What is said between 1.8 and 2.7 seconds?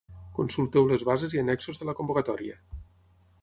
de la convocatòria.